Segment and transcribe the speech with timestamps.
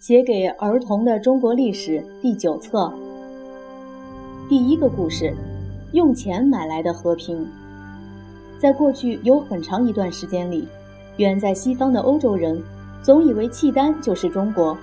[0.00, 2.90] 写给儿童的中国历史第九册，
[4.48, 5.36] 第一个故事：
[5.92, 7.46] 用钱买来的和平。
[8.58, 10.66] 在过去有很长一段时间里，
[11.18, 12.62] 远在西方的欧洲人
[13.02, 14.74] 总以为契丹就是中国，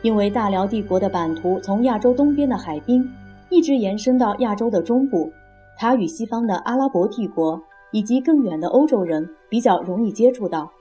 [0.00, 3.06] 因为大辽帝国的版图从亚洲东边的海滨
[3.50, 5.30] 一直延伸到亚洲的中部，
[5.76, 10.72] 它与西方的阿拉伯帝国以及更远的欧洲人比较容易接触到。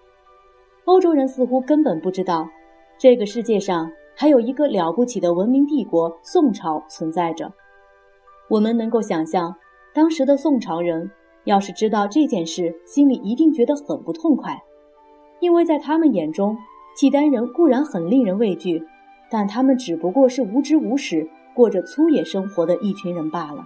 [0.85, 2.47] 欧洲人似乎根本不知道。
[2.97, 7.51] 这个世界上还有一个了不起的文明帝国——宋朝存在着。
[8.49, 9.53] 我们能够想象，
[9.93, 11.11] 当时的宋朝人
[11.43, 14.57] 要是知道这件事，心里一定觉得很不痛快，
[15.41, 16.57] 因为在他们眼中，
[16.95, 18.81] 契丹人固然很令人畏惧，
[19.29, 23.65] 但他们只不过是无知无识、过着粗野生活的一群人罢了。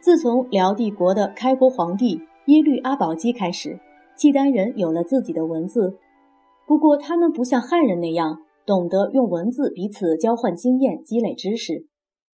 [0.00, 3.78] 自从辽帝国的开国皇帝耶律阿保机开始，
[4.16, 5.98] 契丹人有了自己的文字。
[6.68, 11.86] 不过，他们不像汉人那样懂得用文字彼此交换经验、积累知识，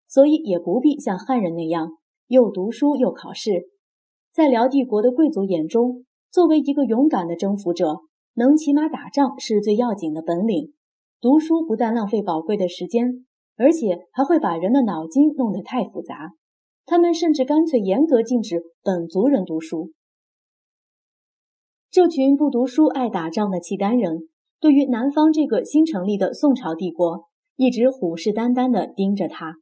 [0.09, 1.93] 所以也不必像汉人那样
[2.27, 3.69] 又读书又考试。
[4.33, 8.01] 在辽帝国的贵族眼中，作为一个勇敢的征服者，
[8.35, 10.73] 能骑马打仗是最要紧的本领。
[11.21, 13.25] 读书不但浪费宝贵的时间，
[13.57, 16.33] 而且还会把人的脑筋弄得太复杂。
[16.87, 19.93] 他们甚至干脆严格禁止本族人读书。
[21.95, 24.29] 这群不读书、爱打仗的契丹人，
[24.59, 29.55] 对于南方这个新成立的宋朝帝国，一直虎视眈眈地盯着他。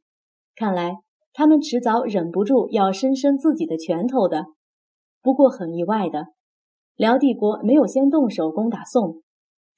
[0.55, 0.95] 看来
[1.31, 4.45] 他们迟早忍不住要伸伸自己的拳头的。
[5.21, 6.29] 不过很意外的，
[6.95, 9.21] 辽帝国没有先动手攻打宋，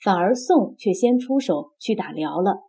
[0.02, 2.62] 反而宋却先出手去打辽了。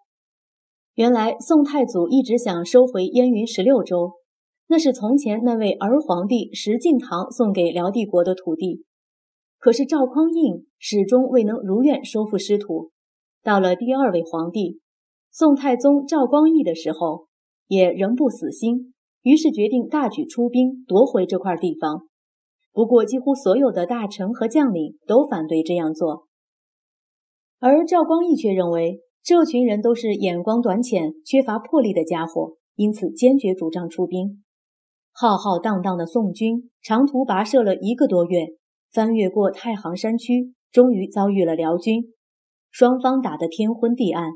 [0.97, 4.15] 原来宋太祖一直想收回燕云十六州，
[4.67, 8.83] 那是从前那位儿皇帝石敬瑭送给辽帝国的土地。
[9.59, 12.91] 可是赵匡胤始终未能如愿收复失土。
[13.43, 14.81] 到了第二位皇帝
[15.31, 17.27] 宋太宗赵光义的时候，
[17.67, 22.09] 也仍不死心，于是决定大举出兵夺回这块地方。
[22.73, 26.27] 不过，几乎所有的大臣和将领都反对这样做，
[27.59, 34.45] 而赵光义却认为这群人都是眼光短浅、缺乏魄力的家伙，因此坚决主张出兵。
[35.11, 38.49] 浩浩荡荡的宋军长途跋涉了一个多月。
[38.97, 42.15] 翻越过太行山区，终于遭遇了辽军，
[42.71, 44.31] 双方打得天昏地暗。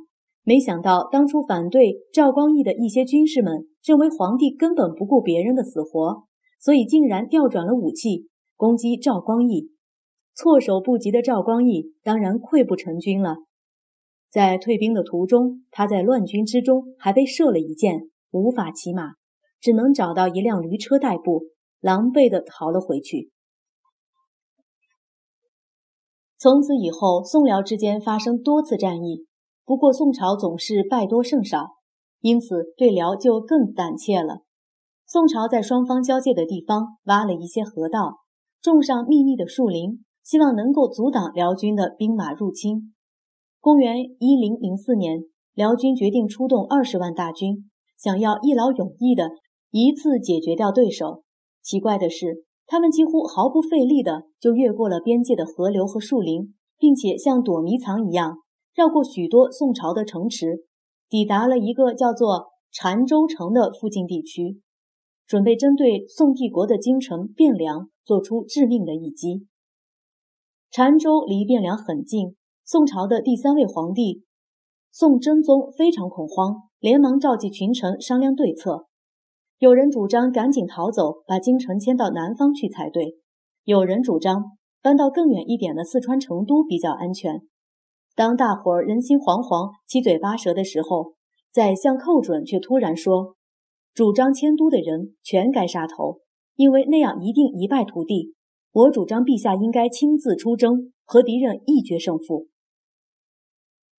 [0.44, 6.24] 没想到当初反对赵光义的一些军士们，认为皇帝根本不顾别人的死活，
[6.60, 9.70] 所以竟然调转了武器攻击赵光义。
[10.34, 13.36] 措手不及的赵光义当然溃不成军了。
[14.30, 19.12] 在退兵的途中，他在乱军之中还被射了一箭，无法骑马，
[19.58, 21.44] 只能找到一辆驴车代步，
[21.80, 23.30] 狼狈地逃了回去。
[26.40, 29.26] 从此以后，宋辽之间发生多次战役，
[29.66, 31.72] 不过宋朝总是败多胜少，
[32.22, 34.38] 因此对辽就更胆怯了。
[35.06, 38.20] 宋朝在双方交界的地方挖了一些河道，
[38.62, 42.94] 种上密密的树林，希望能够阻挡辽军的兵马入侵。
[43.60, 49.32] 公元一零零四年，辽军决定出动二十万大军，想要一劳永逸的
[49.70, 51.22] 一次解决掉对手。
[51.62, 52.46] 奇怪的是。
[52.70, 58.36] 他们几乎毫不费力地就越过了边界的河流和树林，并且像躲迷藏一样
[58.76, 60.66] 绕过许多宋朝的城池，
[61.08, 64.60] 抵达了一个叫做澶州城的附近地区，
[65.26, 69.48] 准备针对宋帝国的京城汴梁做出致命的一击。
[70.70, 74.22] 澶州离汴梁很近，宋朝的第三位皇帝
[74.92, 78.86] 宋真宗非常恐慌，连忙召集群臣商量对策。
[79.60, 83.18] 有人主张赶紧逃走，把京城迁到南方去才对；
[83.64, 87.42] 有人主张搬到更远一点的四川成都比较安全。
[88.16, 91.12] 当大伙儿人心惶惶、七嘴八舌的时候，
[91.52, 93.36] 宰相寇准却突然说
[93.92, 96.20] ：“主张迁都的人全该杀头，
[96.56, 98.34] 因为那样一定一败涂地。
[98.72, 102.46] 我主张陛下应该亲自出征，和敌人一决胜负。”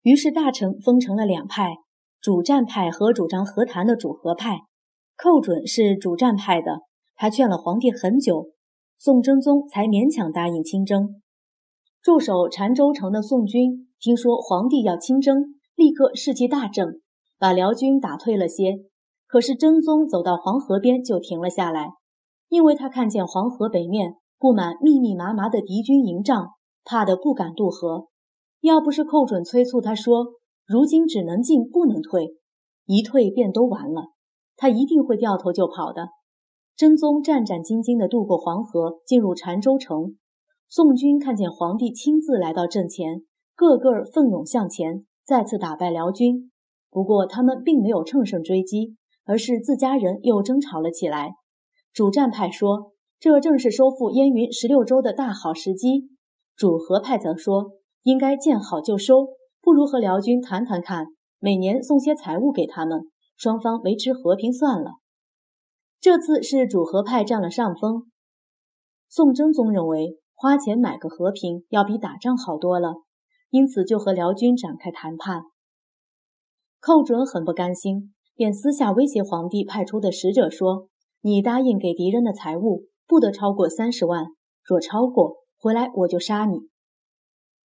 [0.02, 1.76] 于是大臣分成了两派：
[2.20, 4.62] 主战派和主张和谈的主和派。
[5.24, 6.82] 寇准是主战派的，
[7.16, 8.54] 他劝了皇帝很久，
[8.98, 11.22] 宋真宗才勉强答应亲征。
[12.02, 17.02] 驻守澶州城的宋军听说皇帝要亲征，立刻士气大振，
[17.38, 18.80] 把辽军打退了些。
[19.28, 21.92] 可是真宗走到黄河边就停了下来，
[22.50, 26.48] 因为他看见黄河北面布满密密麻麻的敌军营帐，
[26.84, 28.08] 怕得不敢渡河。
[28.62, 30.30] 要不是寇准催促他说
[30.66, 32.38] ：“如今只能进不能退，
[32.88, 34.06] 一退便都完了。”
[34.58, 36.10] 他一定会掉头就跑的。
[36.76, 40.16] 真宗战战兢兢地渡过黄河，进入澶州城。
[40.68, 43.24] 宋军看见皇帝亲自来到阵前，
[43.56, 46.52] 个个奋勇向前，再次打败辽军。
[46.90, 48.96] 不过他们并没有乘胜追击，
[49.26, 51.36] 而是自家人又争吵了起来。
[51.94, 56.08] 主战派说，这正是收复燕云十六州的大好时机；
[56.56, 59.28] 主和派则说，应该见好就收，
[59.62, 61.08] 不如和辽军谈谈看，
[61.40, 63.02] 每年送些财物给他们，
[63.42, 64.92] 双方维持和平算了。
[66.00, 68.12] 这次是主和派占了上风。
[69.10, 72.98] 宋真宗认为，花钱买个和平要比打仗好多了，
[73.50, 75.42] 因此就和辽军展开谈判。
[76.80, 80.90] 寇准很不甘心，便私下威胁皇帝派出的使者说
[81.22, 84.28] ：“你答应给敌人的财物不得超过三十万，
[84.64, 86.60] 若超过，回来我就杀你。”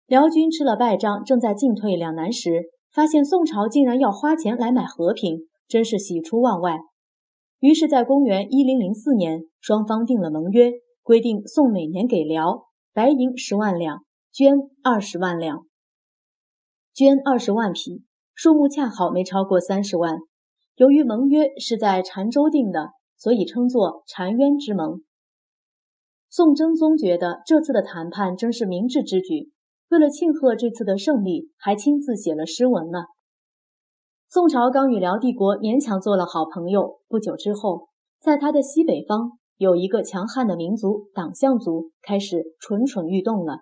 [0.09, 6.79] 辽军吃了败仗，正在进退两难时，发现宋朝竟然要花钱来买和平，真是喜出望外。
[7.61, 10.73] 于是，在公元一零零四年，双方定了盟约，
[11.03, 15.67] 规定宋每年给辽白银十万两，绢二十万两，
[16.95, 18.03] 绢二十万匹。
[18.35, 20.19] 数目恰好没超过三十万。
[20.77, 25.01] 由于盟约是在澶州定的，所以称作澶渊之盟。
[26.29, 29.51] 宋真宗觉得这次的谈判真是明智之举，
[29.89, 33.05] 为了庆贺这次的胜利，还亲自写了诗文呢。
[34.29, 37.89] 宋朝刚与辽帝国勉强做了好朋友，不久之后，
[38.21, 43.61] 在他的西北方有一个强悍的民族党项族开始蠢蠢欲动了。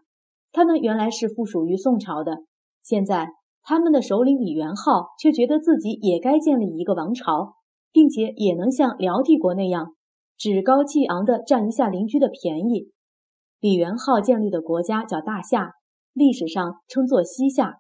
[0.53, 2.45] 他们原来是附属于宋朝的，
[2.83, 3.29] 现在。
[3.67, 7.55] 他们的首领李元昊却觉得自己也该建立一个王朝，
[7.93, 9.95] 并且也能像辽帝国那样
[10.37, 12.91] 趾高气昂地占一下邻居的便宜。
[13.61, 15.73] 李元昊建立的国家叫大夏，
[16.13, 17.79] 历史上称作西夏。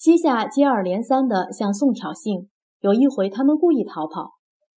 [0.00, 2.46] 西夏接二连三地向宋挑衅，
[2.80, 4.30] 有一回他们故意逃跑，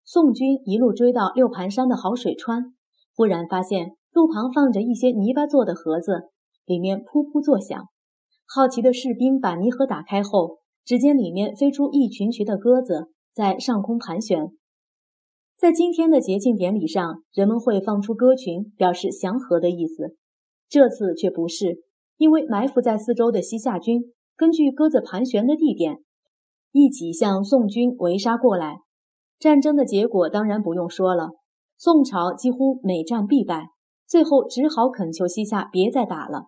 [0.04, 2.74] 宋军一路追到六盘山的好水川，
[3.16, 6.28] 忽然发现路旁放着一些泥巴做的盒子，
[6.66, 7.88] 里面噗噗作响。
[8.46, 14.50] 好奇的士兵把泥盒打开后，只见里面飞出一群群的鸽子，在上空盘旋。
[15.56, 20.18] 在今天的节庆典礼上，人们会放出鸽群，表示祥和的意思。
[20.68, 21.78] 这次却不是，
[22.18, 25.98] 因为埋伏在四周的西夏军根据鸽子盘旋的地点，
[26.72, 28.78] 一起向宋军围杀过来。
[29.38, 31.30] 战争的结果当然不用说了，
[31.76, 33.68] 宋朝几乎每战必败，
[34.08, 36.46] 最后只好恳求西夏别再打了。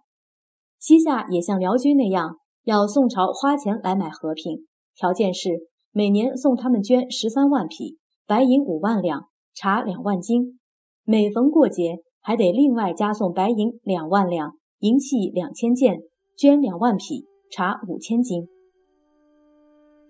[0.78, 4.66] 西夏也像辽军那样，要宋朝花钱来买和平，
[4.96, 5.50] 条件是
[5.92, 10.58] 每年送他们绢十三万匹，白银五万两，茶两万斤。
[11.04, 16.00] 每逢过节，还得另外加送白银两万两，银器两千件，
[16.36, 18.48] 绢两万匹，茶五千斤。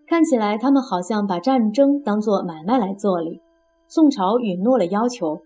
[0.06, 3.40] 看起来他们好像把战争当作买卖来做哩。
[3.88, 5.42] 宋朝允诺了要求，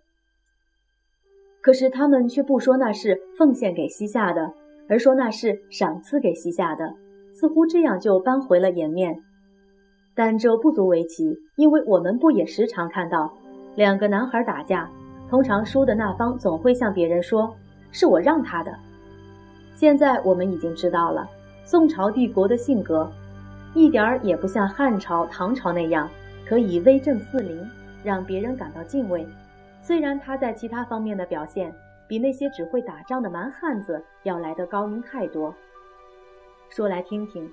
[1.62, 4.52] 可是他们却不说那是奉献给西夏的。
[4.88, 6.92] 而说那是赏赐给西夏的，
[7.32, 9.22] 似乎这样就扳回了颜面。
[10.16, 13.32] 但这不足为奇，因为我们不也时常看到，
[13.76, 14.90] 两个男孩打架，
[15.28, 17.54] 通常输的那方总会向别人说
[17.92, 18.74] ：“是我让他的。”
[19.76, 21.28] 现在我们已经知道了，
[21.70, 23.08] 宋朝帝国的性格，
[23.74, 26.10] 一点儿也不像汉朝、唐朝那样
[26.44, 27.64] 可以威震四邻，
[28.02, 29.24] 让别人感到敬畏。
[29.80, 31.72] 虽然他在其他方面的表现，
[32.08, 35.54] 比那些只会打仗的蛮汉子要来得高明太多。
[36.70, 37.48] 说来听听，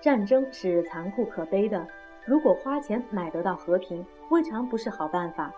[0.00, 1.86] 战争是残酷可悲的。
[2.24, 5.52] 如果花钱买得到和平，未尝不是好办法。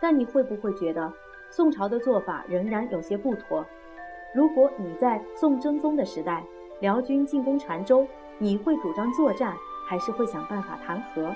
[0.00, 1.12] 但你会不会觉得
[1.50, 3.66] 宋朝的做法仍然有些不妥？
[4.32, 6.44] 如果你在宋真宗的时代，
[6.80, 8.06] 辽军进攻澶州，
[8.38, 9.54] 你会主张作战，
[9.88, 11.34] 还是会想办法谈和？